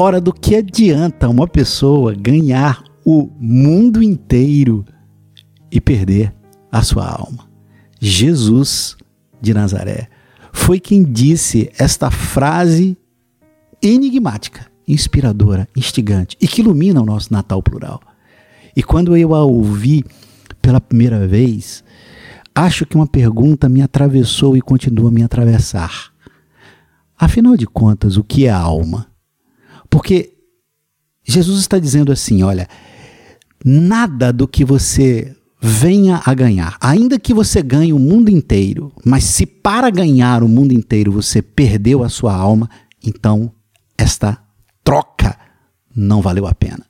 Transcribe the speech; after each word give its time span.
Ora, 0.00 0.20
do 0.20 0.32
que 0.32 0.54
adianta 0.54 1.28
uma 1.28 1.48
pessoa 1.48 2.14
ganhar 2.14 2.84
o 3.04 3.28
mundo 3.36 4.00
inteiro 4.00 4.84
e 5.72 5.80
perder 5.80 6.32
a 6.70 6.84
sua 6.84 7.04
alma? 7.04 7.50
Jesus 7.98 8.96
de 9.42 9.52
Nazaré 9.52 10.06
foi 10.52 10.78
quem 10.78 11.02
disse 11.02 11.68
esta 11.76 12.12
frase 12.12 12.96
enigmática, 13.82 14.66
inspiradora, 14.86 15.68
instigante 15.76 16.36
e 16.40 16.46
que 16.46 16.60
ilumina 16.60 17.02
o 17.02 17.04
nosso 17.04 17.32
Natal 17.32 17.60
plural. 17.60 18.00
E 18.76 18.84
quando 18.84 19.16
eu 19.16 19.34
a 19.34 19.42
ouvi 19.42 20.04
pela 20.62 20.80
primeira 20.80 21.26
vez, 21.26 21.82
acho 22.54 22.86
que 22.86 22.94
uma 22.94 23.08
pergunta 23.08 23.68
me 23.68 23.82
atravessou 23.82 24.56
e 24.56 24.60
continua 24.60 25.08
a 25.08 25.12
me 25.12 25.24
atravessar. 25.24 26.12
Afinal 27.18 27.56
de 27.56 27.66
contas, 27.66 28.16
o 28.16 28.22
que 28.22 28.46
é 28.46 28.50
alma? 28.50 29.07
Porque 29.90 30.34
Jesus 31.24 31.60
está 31.60 31.78
dizendo 31.78 32.12
assim: 32.12 32.42
olha, 32.42 32.68
nada 33.64 34.32
do 34.32 34.46
que 34.46 34.64
você 34.64 35.34
venha 35.60 36.22
a 36.24 36.34
ganhar, 36.34 36.76
ainda 36.80 37.18
que 37.18 37.34
você 37.34 37.62
ganhe 37.62 37.92
o 37.92 37.98
mundo 37.98 38.30
inteiro, 38.30 38.92
mas 39.04 39.24
se 39.24 39.44
para 39.44 39.90
ganhar 39.90 40.42
o 40.42 40.48
mundo 40.48 40.72
inteiro 40.72 41.10
você 41.10 41.42
perdeu 41.42 42.04
a 42.04 42.08
sua 42.08 42.34
alma, 42.34 42.70
então 43.04 43.52
esta 43.96 44.40
troca 44.84 45.36
não 45.94 46.22
valeu 46.22 46.46
a 46.46 46.54
pena. 46.54 46.86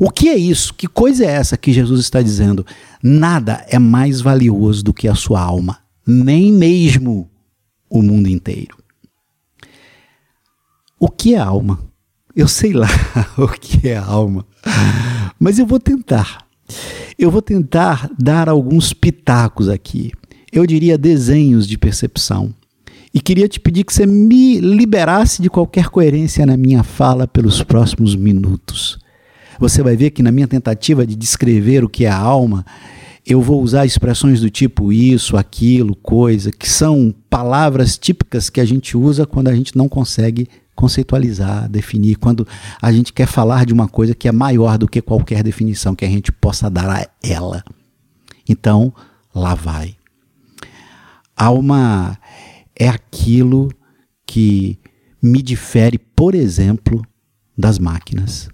O 0.00 0.10
que 0.10 0.28
é 0.28 0.36
isso? 0.36 0.74
Que 0.74 0.86
coisa 0.86 1.24
é 1.24 1.28
essa 1.28 1.56
que 1.56 1.72
Jesus 1.72 2.00
está 2.00 2.20
dizendo? 2.20 2.66
Nada 3.02 3.64
é 3.68 3.78
mais 3.78 4.20
valioso 4.20 4.82
do 4.82 4.92
que 4.92 5.08
a 5.08 5.14
sua 5.14 5.40
alma, 5.40 5.78
nem 6.06 6.52
mesmo 6.52 7.30
o 7.88 8.02
mundo 8.02 8.28
inteiro. 8.28 8.76
O 11.00 11.08
que 11.08 11.34
é 11.34 11.38
alma? 11.38 11.87
Eu 12.38 12.46
sei 12.46 12.72
lá 12.72 12.86
o 13.36 13.48
que 13.48 13.88
é 13.88 13.96
alma, 13.96 14.46
mas 15.40 15.58
eu 15.58 15.66
vou 15.66 15.80
tentar. 15.80 16.46
Eu 17.18 17.32
vou 17.32 17.42
tentar 17.42 18.08
dar 18.16 18.48
alguns 18.48 18.92
pitacos 18.92 19.68
aqui. 19.68 20.12
Eu 20.52 20.64
diria 20.64 20.96
desenhos 20.96 21.66
de 21.66 21.76
percepção. 21.76 22.54
E 23.12 23.20
queria 23.20 23.48
te 23.48 23.58
pedir 23.58 23.82
que 23.82 23.92
você 23.92 24.06
me 24.06 24.60
liberasse 24.60 25.42
de 25.42 25.50
qualquer 25.50 25.88
coerência 25.88 26.46
na 26.46 26.56
minha 26.56 26.84
fala 26.84 27.26
pelos 27.26 27.60
próximos 27.64 28.14
minutos. 28.14 29.00
Você 29.58 29.82
vai 29.82 29.96
ver 29.96 30.10
que 30.10 30.22
na 30.22 30.30
minha 30.30 30.46
tentativa 30.46 31.04
de 31.04 31.16
descrever 31.16 31.82
o 31.82 31.88
que 31.88 32.04
é 32.04 32.08
a 32.08 32.16
alma, 32.16 32.64
eu 33.26 33.42
vou 33.42 33.60
usar 33.60 33.84
expressões 33.84 34.40
do 34.40 34.48
tipo 34.48 34.92
isso, 34.92 35.36
aquilo, 35.36 35.96
coisa, 35.96 36.52
que 36.52 36.70
são 36.70 37.12
palavras 37.28 37.98
típicas 37.98 38.48
que 38.48 38.60
a 38.60 38.64
gente 38.64 38.96
usa 38.96 39.26
quando 39.26 39.48
a 39.48 39.54
gente 39.56 39.76
não 39.76 39.88
consegue 39.88 40.48
conceitualizar, 40.78 41.68
definir, 41.68 42.14
quando 42.14 42.46
a 42.80 42.92
gente 42.92 43.12
quer 43.12 43.26
falar 43.26 43.66
de 43.66 43.72
uma 43.72 43.88
coisa 43.88 44.14
que 44.14 44.28
é 44.28 44.32
maior 44.32 44.78
do 44.78 44.86
que 44.86 45.02
qualquer 45.02 45.42
definição 45.42 45.92
que 45.92 46.04
a 46.04 46.08
gente 46.08 46.30
possa 46.30 46.70
dar 46.70 46.88
a 46.88 47.04
ela. 47.20 47.64
Então, 48.48 48.94
lá 49.34 49.56
vai. 49.56 49.96
Alma 51.36 52.16
é 52.78 52.88
aquilo 52.88 53.72
que 54.24 54.78
me 55.20 55.42
difere, 55.42 55.98
por 55.98 56.32
exemplo, 56.32 57.04
das 57.56 57.76
máquinas. 57.80 58.48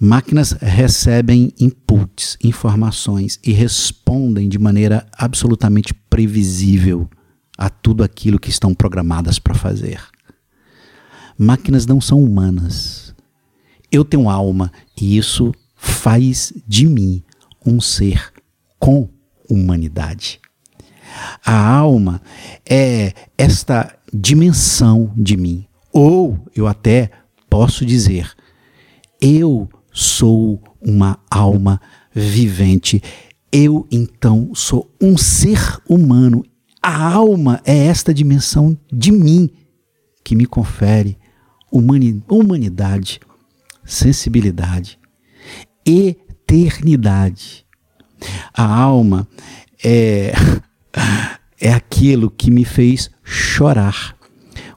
Máquinas 0.00 0.50
recebem 0.60 1.52
inputs, 1.60 2.36
informações 2.42 3.38
e 3.44 3.52
respondem 3.52 4.48
de 4.48 4.58
maneira 4.58 5.06
absolutamente 5.16 5.94
previsível 5.94 7.08
a 7.56 7.70
tudo 7.70 8.02
aquilo 8.02 8.40
que 8.40 8.50
estão 8.50 8.74
programadas 8.74 9.38
para 9.38 9.54
fazer. 9.54 10.00
Máquinas 11.38 11.86
não 11.86 12.00
são 12.00 12.22
humanas. 12.22 13.14
Eu 13.90 14.04
tenho 14.04 14.28
alma 14.28 14.72
e 15.00 15.16
isso 15.16 15.52
faz 15.76 16.52
de 16.66 16.86
mim 16.86 17.22
um 17.64 17.80
ser 17.80 18.32
com 18.78 19.08
humanidade. 19.48 20.40
A 21.44 21.76
alma 21.76 22.22
é 22.68 23.12
esta 23.36 23.94
dimensão 24.12 25.12
de 25.16 25.36
mim. 25.36 25.66
Ou 25.92 26.38
eu 26.54 26.66
até 26.66 27.10
posso 27.50 27.84
dizer, 27.84 28.32
eu 29.20 29.68
sou 29.92 30.62
uma 30.80 31.18
alma 31.30 31.80
vivente. 32.14 33.02
Eu 33.50 33.86
então 33.90 34.54
sou 34.54 34.90
um 35.00 35.16
ser 35.16 35.80
humano. 35.88 36.44
A 36.82 37.12
alma 37.12 37.60
é 37.64 37.86
esta 37.86 38.12
dimensão 38.12 38.76
de 38.90 39.12
mim 39.12 39.50
que 40.24 40.34
me 40.34 40.46
confere 40.46 41.18
humanidade, 41.72 43.20
sensibilidade, 43.84 44.98
eternidade. 45.84 47.64
A 48.54 48.64
alma 48.64 49.26
é, 49.82 50.32
é 51.60 51.72
aquilo 51.72 52.30
que 52.30 52.50
me 52.50 52.64
fez 52.64 53.10
chorar 53.24 54.16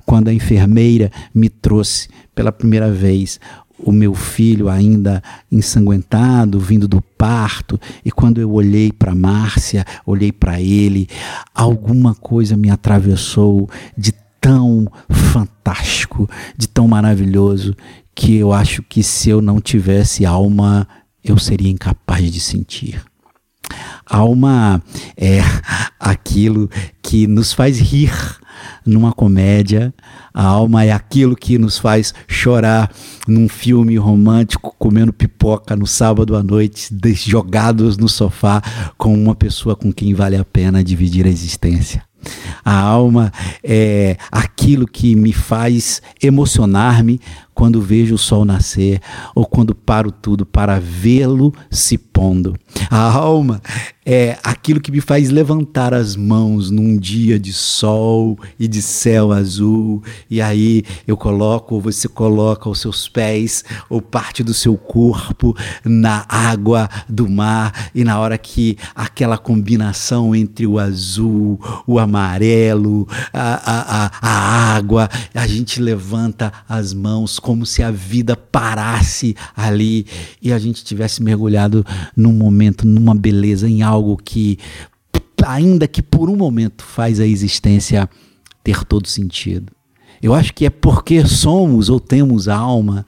quando 0.06 0.30
a 0.30 0.34
enfermeira 0.34 1.12
me 1.34 1.50
trouxe 1.50 2.08
pela 2.34 2.52
primeira 2.52 2.92
vez 2.92 3.40
o 3.78 3.92
meu 3.92 4.14
filho 4.14 4.70
ainda 4.70 5.22
ensanguentado, 5.52 6.60
vindo 6.60 6.88
do 6.88 7.02
parto, 7.02 7.80
e 8.04 8.12
quando 8.12 8.40
eu 8.40 8.52
olhei 8.52 8.92
para 8.92 9.14
Márcia, 9.14 9.86
olhei 10.06 10.32
para 10.32 10.62
ele, 10.62 11.08
alguma 11.54 12.16
coisa 12.16 12.56
me 12.56 12.70
atravessou 12.70 13.70
de 13.98 14.14
tão 14.46 14.86
fantástico, 15.10 16.30
de 16.56 16.68
tão 16.68 16.88
maravilhoso, 16.88 17.76
que 18.14 18.36
eu 18.36 18.54
acho 18.54 18.84
que 18.84 19.02
se 19.02 19.28
eu 19.28 19.42
não 19.42 19.60
tivesse 19.60 20.24
alma, 20.24 20.88
eu 21.24 21.36
seria 21.40 21.72
incapaz 21.72 22.32
de 22.32 22.40
sentir. 22.40 23.02
Alma 24.06 24.84
é 25.18 25.40
aquilo 26.00 26.70
que 27.02 27.26
nos 27.26 27.54
faz 27.54 27.80
rir 27.80 28.14
numa 28.86 29.12
comédia, 29.12 29.92
a 30.32 30.44
alma 30.44 30.86
é 30.86 30.92
aquilo 30.92 31.36
que 31.36 31.58
nos 31.58 31.80
faz 31.80 32.14
chorar 32.28 32.92
num 33.28 33.50
filme 33.50 33.98
romântico, 33.98 34.76
comendo 34.78 35.12
pipoca 35.12 35.76
no 35.76 35.88
sábado 35.88 36.36
à 36.36 36.44
noite, 36.44 36.96
jogados 37.16 37.98
no 37.98 38.08
sofá 38.08 38.62
com 38.96 39.12
uma 39.12 39.34
pessoa 39.34 39.76
com 39.76 39.92
quem 39.92 40.14
vale 40.14 40.38
a 40.38 40.46
pena 40.46 40.84
dividir 40.84 41.26
a 41.26 41.30
existência. 41.30 42.04
A 42.64 42.80
alma 42.80 43.32
é 43.64 44.18
aquilo 44.32 44.88
que 44.88 45.16
me 45.16 45.34
faz 45.34 46.02
emocionar-me 46.22 47.20
quando 47.56 47.82
vejo 47.82 48.16
o 48.16 48.20
sol 48.20 48.46
nascer 48.46 49.00
ou 49.34 49.46
quando 49.46 49.74
paro 49.74 50.12
tudo 50.12 50.46
para 50.46 50.78
vê-lo 50.80 51.54
se 51.72 51.98
pondo. 51.98 52.54
A 52.92 53.00
alma 53.00 53.62
é 54.06 54.38
aquilo 54.44 54.80
que 54.80 54.92
me 54.92 55.02
faz 55.02 55.32
levantar 55.32 55.92
as 55.92 56.16
mãos 56.16 56.70
num 56.70 56.96
dia 56.96 57.40
de 57.40 57.52
sol 57.52 58.38
e 58.60 58.68
de 58.68 58.80
céu 58.80 59.32
azul, 59.32 60.04
e 60.30 60.40
aí 60.40 60.84
eu 61.08 61.18
coloco, 61.18 61.74
ou 61.74 61.82
você 61.82 62.08
coloca 62.08 62.70
os 62.70 62.80
seus 62.80 63.10
pés 63.10 63.64
ou 63.90 64.00
parte 64.00 64.44
do 64.44 64.54
seu 64.54 64.78
corpo 64.78 65.58
na 65.84 66.24
água 66.30 66.88
do 67.10 67.28
mar, 67.28 67.90
e 67.96 68.04
na 68.04 68.20
hora 68.20 68.38
que 68.38 68.78
aquela 68.94 69.40
combinação 69.40 70.36
entre 70.36 70.68
o 70.68 70.78
azul, 70.78 71.60
o 71.88 71.98
amarelo, 71.98 73.08
a, 73.34 73.56
a, 73.56 74.06
a, 74.06 74.12
a 74.22 74.76
água, 74.76 75.10
a 75.34 75.48
gente 75.48 75.82
levanta 75.82 76.54
as 76.70 76.94
mãos 76.94 77.40
como 77.46 77.64
se 77.64 77.84
a 77.84 77.92
vida 77.92 78.36
parasse 78.36 79.36
ali 79.56 80.08
e 80.42 80.52
a 80.52 80.58
gente 80.58 80.84
tivesse 80.84 81.22
mergulhado 81.22 81.86
num 82.18 82.34
momento, 82.34 82.88
numa 82.88 83.14
beleza, 83.14 83.70
em 83.70 83.84
algo 83.84 84.18
que, 84.18 84.58
ainda 85.46 85.88
que 85.88 86.02
por 86.02 86.28
um 86.28 86.36
momento, 86.36 86.84
faz 86.84 87.20
a 87.20 87.28
existência 87.28 88.10
ter 88.64 88.84
todo 88.84 89.08
sentido. 89.08 89.72
Eu 90.24 90.34
acho 90.34 90.56
que 90.56 90.66
é 90.66 90.72
porque 90.72 91.24
somos 91.24 91.88
ou 91.88 92.00
temos 92.00 92.48
alma 92.48 93.06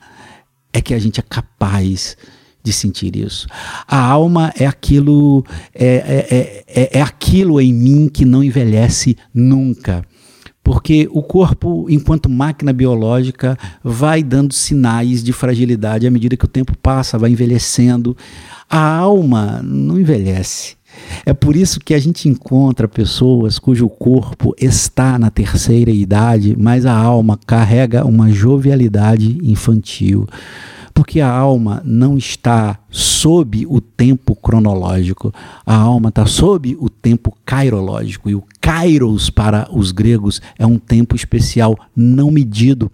é 0.72 0.82
que 0.82 0.94
a 0.94 1.00
gente 1.00 1.20
é 1.20 1.24
capaz 1.28 2.16
de 2.64 2.72
sentir 2.72 3.16
isso. 3.16 3.48
A 3.88 4.00
alma 4.00 4.54
é 4.56 4.68
aquilo 4.68 5.44
é, 5.74 6.64
é, 6.76 6.82
é, 6.84 7.00
é 7.00 7.02
aquilo 7.02 7.60
em 7.60 7.74
mim 7.74 8.08
que 8.08 8.24
não 8.24 8.44
envelhece 8.44 9.18
nunca 9.34 10.06
porque 10.68 11.08
o 11.14 11.24
corpo, 11.24 11.86
enquanto 11.90 12.28
máquina 12.28 12.74
biológica, 12.74 13.58
vai 13.82 14.22
dando 14.22 14.54
sinais 14.54 15.24
de 15.24 15.32
fragilidade 15.32 16.06
à 16.06 16.12
medida 16.12 16.36
que 16.36 16.44
o 16.44 16.48
tempo 16.48 16.78
passa, 16.80 17.18
vai 17.18 17.32
envelhecendo. 17.32 18.18
A 18.70 18.98
alma 18.98 19.62
não 19.64 19.98
envelhece. 19.98 20.76
É 21.26 21.34
por 21.34 21.56
isso 21.56 21.80
que 21.80 21.94
a 21.94 22.00
gente 22.00 22.28
encontra 22.28 22.86
pessoas 22.86 23.58
cujo 23.58 23.88
corpo 23.88 24.54
está 24.60 25.18
na 25.18 25.30
terceira 25.30 25.90
idade, 25.90 26.54
mas 26.60 26.86
a 26.86 26.94
alma 26.94 27.40
carrega 27.48 28.06
uma 28.06 28.30
jovialidade 28.30 29.38
infantil 29.42 30.28
porque 30.98 31.22
a 31.22 31.30
alma 31.30 31.80
não 31.86 32.18
está 32.18 32.80
sob 32.90 33.68
o 33.68 33.80
tempo 33.80 34.36
cronológico, 34.36 35.32
a 35.64 35.76
alma 35.76 36.10
está 36.10 36.26
sob 36.26 36.76
o 36.80 36.90
tempo 36.90 37.38
kairológico. 37.46 38.32
E 38.32 38.34
o 38.34 38.44
kairos 38.60 39.30
para 39.30 39.70
os 39.72 39.92
gregos 39.92 40.42
é 40.58 40.66
um 40.66 40.80
tempo 40.80 41.16
especial 41.16 41.78
não 41.96 42.32
medido 42.32 42.92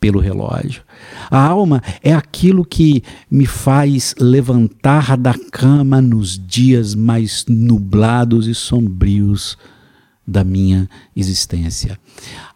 pelo 0.00 0.18
relógio. 0.18 0.82
A 1.30 1.46
alma 1.46 1.82
é 2.02 2.14
aquilo 2.14 2.64
que 2.64 3.02
me 3.30 3.44
faz 3.44 4.14
levantar 4.18 5.14
da 5.18 5.34
cama 5.52 6.00
nos 6.00 6.38
dias 6.38 6.94
mais 6.94 7.44
nublados 7.46 8.46
e 8.46 8.54
sombrios 8.54 9.58
da 10.26 10.42
minha 10.42 10.88
existência. 11.14 11.98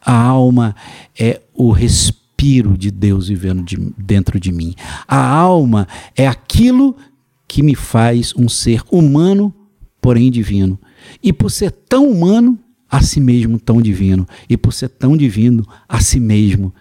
A 0.01 0.19
alma 0.19 0.75
é 1.21 1.43
o 1.53 1.71
respiro 2.35 2.77
de 2.77 2.91
Deus 2.91 3.29
vivendo 3.29 3.63
de, 3.63 3.77
dentro 3.97 4.39
de 4.39 4.53
mim. 4.53 4.75
A 5.09 5.27
alma 5.27 5.89
é 6.17 6.27
aquilo 6.27 6.97
que 7.49 7.63
me 7.63 7.75
faz 7.75 8.35
um 8.37 8.49
ser 8.49 8.83
humano, 8.91 9.55
porém 10.01 10.31
divino. 10.31 10.79
E 11.23 11.33
por 11.33 11.51
ser 11.51 11.71
tão 11.71 12.09
humano, 12.09 12.59
a 12.91 13.01
si 13.01 13.21
mesmo 13.21 13.59
tão 13.59 13.81
divino. 13.81 14.27
E 14.49 14.57
por 14.57 14.73
ser 14.73 14.89
tão 14.91 15.17
divino, 15.17 15.67
a 15.89 16.01
si 16.01 16.21
mesmo 16.21 16.75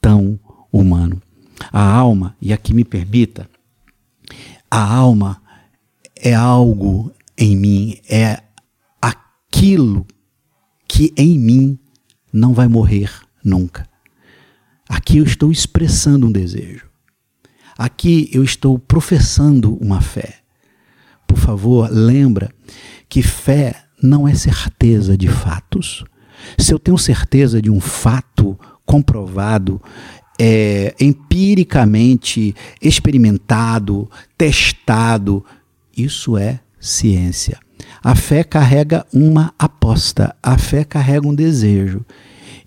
tão 0.00 0.38
humano. 0.72 1.20
A 1.72 1.82
alma, 1.82 2.36
e 2.40 2.52
aqui 2.52 2.72
me 2.72 2.84
permita, 2.84 3.50
a 4.70 4.94
alma 4.94 5.42
é 6.14 6.34
algo 6.34 7.12
em 7.36 7.56
mim, 7.56 7.96
é 8.08 8.40
aquilo 9.02 10.06
que 10.86 11.12
em 11.16 11.36
mim 11.36 11.78
não 12.32 12.52
vai 12.52 12.68
morrer 12.68 13.10
nunca. 13.42 13.87
Aqui 14.88 15.18
eu 15.18 15.24
estou 15.24 15.52
expressando 15.52 16.26
um 16.26 16.32
desejo. 16.32 16.86
Aqui 17.76 18.30
eu 18.32 18.42
estou 18.42 18.78
professando 18.78 19.76
uma 19.76 20.00
fé. 20.00 20.36
Por 21.26 21.38
favor, 21.38 21.88
lembra 21.90 22.50
que 23.08 23.22
fé 23.22 23.84
não 24.02 24.26
é 24.26 24.34
certeza 24.34 25.16
de 25.16 25.28
fatos. 25.28 26.04
Se 26.56 26.72
eu 26.72 26.78
tenho 26.78 26.96
certeza 26.96 27.60
de 27.60 27.70
um 27.70 27.80
fato 27.80 28.58
comprovado, 28.86 29.80
é, 30.40 30.94
empiricamente 31.00 32.54
experimentado, 32.80 34.10
testado, 34.36 35.44
isso 35.96 36.36
é 36.38 36.60
ciência. 36.80 37.58
A 38.02 38.14
fé 38.14 38.44
carrega 38.44 39.04
uma 39.12 39.52
aposta, 39.58 40.34
a 40.42 40.56
fé 40.56 40.84
carrega 40.84 41.26
um 41.26 41.34
desejo. 41.34 42.04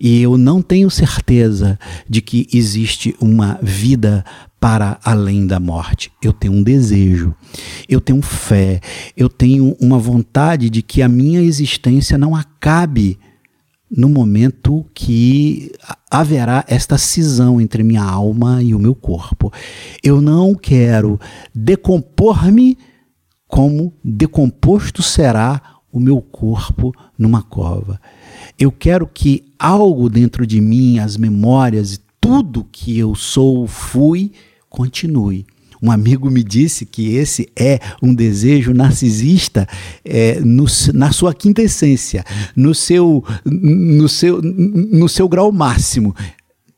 E 0.04 0.20
eu 0.24 0.36
não 0.36 0.64
tenho 0.64 0.90
certeza 0.90 1.78
de 2.10 2.24
que 2.24 2.48
existe 2.52 3.16
uma 3.22 3.60
vida 3.62 4.26
para 4.60 5.00
além 5.04 5.46
da 5.46 5.60
morte. 5.60 6.12
Eu 6.24 6.34
tenho 6.34 6.54
um 6.54 6.64
desejo, 6.64 7.36
eu 7.88 8.02
tenho 8.02 8.20
fé, 8.24 8.82
eu 9.16 9.30
tenho 9.30 9.78
uma 9.80 10.00
vontade 10.00 10.72
de 10.72 10.82
que 10.82 11.04
a 11.04 11.08
minha 11.08 11.40
existência 11.40 12.18
não 12.18 12.36
acabe 12.36 13.20
no 13.96 14.10
momento 14.10 14.84
que 14.92 15.72
haverá 16.10 16.66
esta 16.68 16.98
cisão 16.98 17.62
entre 17.62 17.84
minha 17.84 18.04
alma 18.04 18.64
e 18.64 18.74
o 18.74 18.80
meu 18.80 18.96
corpo. 18.96 19.54
Eu 20.04 20.20
não 20.20 20.56
quero 20.56 21.20
decompor-me 21.54 22.76
como 23.48 23.94
decomposto 24.04 25.04
será 25.04 25.62
o 25.92 26.00
meu 26.00 26.22
corpo 26.22 26.94
numa 27.18 27.42
cova. 27.42 28.00
Eu 28.58 28.72
quero 28.72 29.08
que 29.08 29.44
algo 29.58 30.10
dentro 30.10 30.46
de 30.46 30.62
mim, 30.62 31.00
as 31.00 31.18
memórias 31.18 31.96
e 31.96 32.00
tudo 32.20 32.68
que 32.72 32.98
eu 32.98 33.16
sou, 33.16 33.68
fui, 33.68 34.32
continue. 34.70 35.46
Um 35.82 35.92
amigo 35.92 36.30
me 36.30 36.44
disse 36.44 36.86
que 36.86 37.16
esse 37.16 37.50
é 37.56 37.80
um 38.02 38.14
desejo 38.14 38.72
narcisista 38.74 39.68
é, 40.06 40.40
no, 40.40 40.66
na 40.94 41.12
sua 41.12 41.34
quinta 41.34 41.62
essência, 41.62 42.24
no 42.56 42.76
seu, 42.76 43.24
no, 43.44 44.08
seu, 44.08 44.42
no 44.42 45.10
seu 45.10 45.28
grau 45.28 45.52
máximo, 45.52 46.16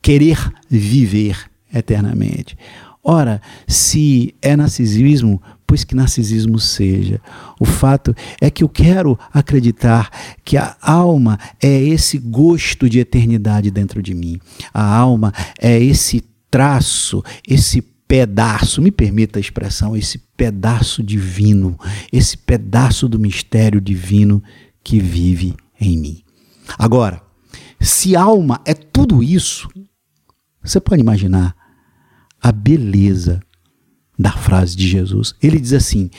querer 0.01 0.37
viver 0.69 1.37
eternamente. 1.73 2.57
Ora, 3.03 3.41
se 3.67 4.33
é 4.41 4.55
narcisismo, 4.55 5.41
pois 5.67 5.83
que 5.83 5.93
narcisismo 5.93 6.57
seja. 6.57 7.19
O 7.59 7.65
fato 7.65 8.15
é 8.39 8.49
que 8.49 8.63
eu 8.63 8.69
quero 8.69 9.19
acreditar 9.33 10.09
que 10.45 10.55
a 10.55 10.77
alma 10.81 11.37
é 11.61 11.81
esse 11.81 12.17
gosto 12.17 12.89
de 12.89 12.99
eternidade 12.99 13.69
dentro 13.69 14.01
de 14.01 14.13
mim. 14.13 14.39
A 14.73 14.95
alma 14.95 15.33
é 15.59 15.77
esse 15.81 16.23
traço, 16.49 17.21
esse 17.45 17.81
pedaço, 17.81 18.81
me 18.81 18.91
permita 18.91 19.39
a 19.39 19.41
expressão, 19.41 19.97
esse 19.97 20.19
pedaço 20.37 21.01
divino, 21.01 21.77
esse 22.11 22.37
pedaço 22.37 23.09
do 23.09 23.19
mistério 23.19 23.81
divino 23.81 24.41
que 24.83 24.99
vive 24.99 25.55
em 25.81 25.97
mim. 25.97 26.23
Agora, 26.77 27.21
se 27.81 28.15
alma 28.15 28.61
é 28.63 28.73
tudo 28.73 29.23
isso, 29.23 29.67
você 30.63 30.79
pode 30.79 31.01
imaginar 31.01 31.55
a 32.43 32.51
beleza 32.51 33.41
da 34.19 34.33
frase 34.33 34.75
de 34.75 34.85
Jesus. 34.85 35.33
Ele 35.41 35.59
diz 35.59 35.71
assim: 35.71 36.09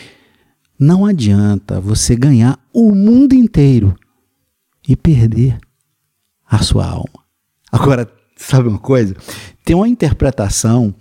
não 0.79 1.05
adianta 1.05 1.79
você 1.79 2.17
ganhar 2.17 2.59
o 2.73 2.93
mundo 2.93 3.35
inteiro 3.35 3.95
e 4.89 4.97
perder 4.97 5.59
a 6.47 6.59
sua 6.59 6.87
alma. 6.87 7.25
Agora, 7.71 8.11
sabe 8.37 8.69
uma 8.69 8.79
coisa? 8.79 9.15
Tem 9.65 9.77
uma 9.77 9.89
interpretação 9.89 10.95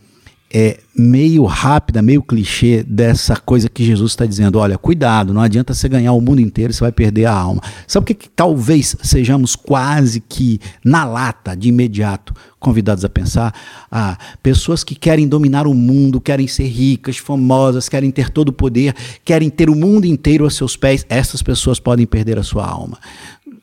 é, 0.55 0.79
meio 0.95 1.45
rápida, 1.45 1.99
meio 1.99 2.21
clichê 2.21 2.83
dessa 2.83 3.35
coisa 3.35 3.67
que 3.67 3.83
Jesus 3.83 4.11
está 4.11 4.23
dizendo: 4.23 4.59
olha, 4.59 4.77
cuidado, 4.77 5.33
não 5.33 5.41
adianta 5.41 5.73
você 5.73 5.89
ganhar 5.89 6.13
o 6.13 6.21
mundo 6.21 6.39
inteiro, 6.39 6.71
você 6.71 6.81
vai 6.81 6.91
perder 6.91 7.25
a 7.25 7.33
alma. 7.33 7.59
Sabe 7.87 8.03
o 8.03 8.05
que, 8.05 8.13
que 8.13 8.29
talvez 8.29 8.95
sejamos 9.01 9.55
quase 9.55 10.19
que 10.19 10.59
na 10.85 11.05
lata, 11.05 11.55
de 11.55 11.69
imediato, 11.69 12.35
convidados 12.59 13.03
a 13.03 13.09
pensar? 13.09 13.51
Ah, 13.91 14.15
pessoas 14.43 14.83
que 14.83 14.93
querem 14.93 15.27
dominar 15.27 15.65
o 15.65 15.73
mundo, 15.73 16.21
querem 16.21 16.47
ser 16.47 16.67
ricas, 16.67 17.17
famosas, 17.17 17.89
querem 17.89 18.11
ter 18.11 18.29
todo 18.29 18.49
o 18.49 18.53
poder, 18.53 18.93
querem 19.25 19.49
ter 19.49 19.71
o 19.71 19.75
mundo 19.75 20.05
inteiro 20.05 20.45
a 20.45 20.51
seus 20.51 20.77
pés, 20.77 21.03
essas 21.09 21.41
pessoas 21.41 21.79
podem 21.79 22.05
perder 22.05 22.37
a 22.37 22.43
sua 22.43 22.67
alma. 22.67 22.99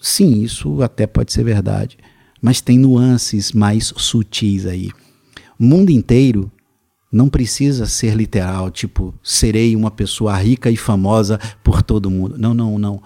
Sim, 0.00 0.42
isso 0.42 0.82
até 0.82 1.06
pode 1.06 1.32
ser 1.32 1.44
verdade, 1.44 1.96
mas 2.42 2.60
tem 2.60 2.76
nuances 2.76 3.52
mais 3.52 3.92
sutis 3.96 4.66
aí. 4.66 4.90
O 5.56 5.64
mundo 5.64 5.90
inteiro 5.90 6.50
não 7.12 7.28
precisa 7.28 7.86
ser 7.86 8.14
literal, 8.14 8.70
tipo, 8.70 9.12
serei 9.22 9.74
uma 9.74 9.90
pessoa 9.90 10.36
rica 10.36 10.70
e 10.70 10.76
famosa 10.76 11.40
por 11.64 11.82
todo 11.82 12.10
mundo. 12.10 12.38
Não, 12.38 12.54
não, 12.54 12.78
não. 12.78 13.02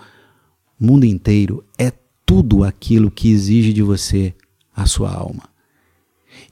O 0.78 0.85
mundo 0.85 1.07
inteiro 1.07 1.64
é 1.78 1.90
tudo 2.26 2.64
aquilo 2.64 3.11
que 3.11 3.31
exige 3.31 3.73
de 3.73 3.83
você 3.83 4.35
a 4.76 4.85
sua 4.85 5.11
alma. 5.11 5.45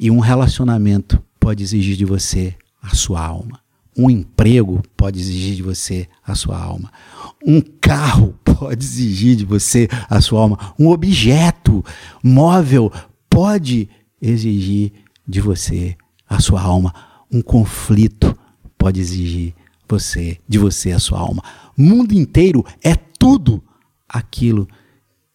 E 0.00 0.11
um 0.11 0.19
relacionamento 0.19 1.23
pode 1.38 1.62
exigir 1.62 1.97
de 1.97 2.07
você 2.07 2.55
a 2.83 2.95
sua 2.95 3.23
alma. 3.23 3.61
Um 3.97 4.09
emprego 4.09 4.83
pode 4.97 5.21
exigir 5.21 5.55
de 5.55 5.62
você 5.62 6.09
a 6.26 6.35
sua 6.35 6.59
alma. 6.59 6.91
Um 7.45 7.61
carro 7.61 8.35
pode 8.43 8.83
exigir 8.83 9.37
de 9.37 9.45
você 9.45 9.88
a 10.09 10.23
sua 10.23 10.41
alma. 10.41 10.75
Um 10.79 10.88
objeto 10.88 11.85
móvel 12.23 12.91
pode 13.29 13.91
exigir 14.21 14.93
de 15.29 15.41
você 15.41 15.97
a 16.26 16.41
sua 16.41 16.62
alma 16.62 17.12
um 17.33 17.41
conflito 17.41 18.37
pode 18.77 19.01
exigir 19.01 19.55
você, 19.89 20.39
de 20.49 20.59
você 20.59 20.93
a 20.93 20.99
sua 20.99 21.19
alma. 21.19 21.43
O 21.77 21.83
mundo 21.83 22.12
inteiro 22.12 22.65
é 22.83 22.95
tudo 22.95 23.62
aquilo 24.09 24.69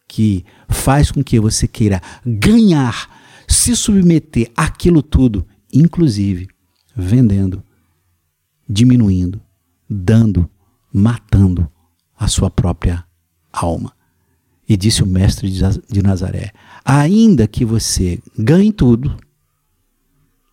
que 0.06 0.44
faz 0.68 1.10
com 1.10 1.22
que 1.22 1.38
você 1.38 1.66
queira 1.66 2.00
ganhar, 2.24 3.08
se 3.46 3.74
submeter 3.76 4.50
àquilo 4.56 5.02
tudo, 5.02 5.46
inclusive 5.72 6.48
vendendo, 6.94 7.62
diminuindo, 8.68 9.40
dando, 9.88 10.50
matando 10.92 11.70
a 12.18 12.26
sua 12.28 12.50
própria 12.50 13.04
alma. 13.52 13.92
E 14.68 14.76
disse 14.76 15.02
o 15.02 15.06
mestre 15.06 15.50
de 15.50 16.02
Nazaré: 16.02 16.52
ainda 16.84 17.46
que 17.46 17.64
você 17.64 18.20
ganhe 18.36 18.72
tudo, 18.72 19.16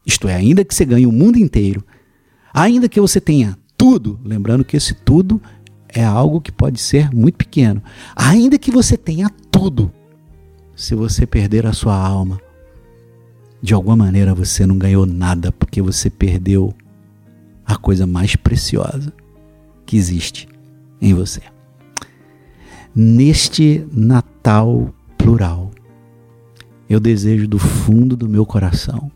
isto 0.06 0.28
é, 0.28 0.36
ainda 0.36 0.64
que 0.64 0.74
você 0.74 0.86
ganhe 0.86 1.08
o 1.08 1.12
mundo 1.12 1.38
inteiro, 1.38 1.84
ainda 2.54 2.88
que 2.88 3.02
você 3.02 3.20
tenha 3.20 3.58
tudo, 3.78 4.20
lembrando 4.24 4.64
que 4.64 4.78
esse 4.78 4.94
tudo 4.94 5.42
é 5.88 6.04
algo 6.04 6.42
que 6.42 6.52
pode 6.52 6.80
ser 6.80 7.14
muito 7.14 7.36
pequeno, 7.36 7.82
ainda 8.16 8.58
que 8.58 8.72
você 8.72 8.98
tenha 8.98 9.30
tudo, 9.50 9.92
se 10.76 10.94
você 10.94 11.26
perder 11.26 11.66
a 11.66 11.74
sua 11.74 11.96
alma, 11.96 12.40
de 13.62 13.74
alguma 13.74 13.96
maneira 13.96 14.36
você 14.36 14.66
não 14.66 14.78
ganhou 14.78 15.06
nada 15.06 15.52
porque 15.52 15.82
você 15.82 16.10
perdeu 16.10 16.74
a 17.66 17.76
coisa 17.76 18.06
mais 18.06 18.36
preciosa 18.36 19.12
que 19.86 19.98
existe 19.98 20.48
em 21.02 21.14
você. 21.14 21.42
Neste 22.94 23.86
Natal 23.92 24.94
plural, 25.18 25.72
eu 26.88 27.00
desejo 27.00 27.48
do 27.48 27.58
fundo 27.58 28.16
do 28.16 28.30
meu 28.30 28.46
coração 28.46 29.12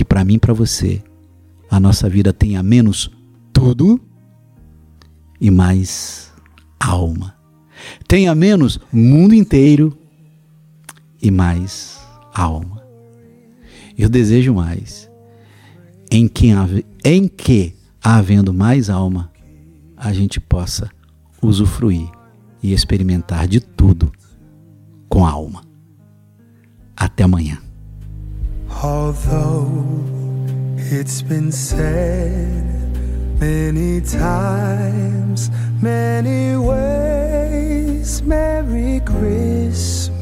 que 0.00 0.04
para 0.04 0.24
mim 0.24 0.36
e 0.36 0.38
para 0.38 0.54
você 0.54 1.02
a 1.70 1.78
nossa 1.78 2.08
vida 2.08 2.32
tenha 2.32 2.62
menos 2.62 3.10
tudo 3.52 4.00
e 5.38 5.50
mais 5.50 6.32
alma. 6.80 7.36
Tenha 8.08 8.34
menos 8.34 8.80
mundo 8.90 9.34
inteiro 9.34 9.94
e 11.20 11.30
mais 11.30 12.00
alma. 12.32 12.82
Eu 13.98 14.08
desejo 14.08 14.54
mais 14.54 15.10
em, 16.10 16.26
quem, 16.26 16.54
em 17.04 17.28
que, 17.28 17.74
havendo 18.02 18.54
mais 18.54 18.88
alma, 18.88 19.30
a 19.98 20.14
gente 20.14 20.40
possa 20.40 20.88
usufruir 21.42 22.10
e 22.62 22.72
experimentar 22.72 23.46
de 23.46 23.60
tudo 23.60 24.10
com 25.10 25.26
a 25.26 25.30
alma. 25.30 25.62
Até 26.96 27.24
amanhã. 27.24 27.58
Although 28.82 29.70
it's 30.76 31.22
been 31.22 31.52
said 31.52 32.64
many 33.38 34.00
times, 34.00 35.50
many 35.82 36.56
ways, 36.56 38.22
Merry 38.22 39.00
Christmas. 39.00 40.20